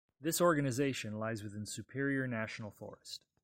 This 0.19 0.41
organization 0.41 1.19
lies 1.19 1.43
within 1.43 1.67
Superior 1.67 2.27
National 2.27 2.71
Forest. 2.71 3.21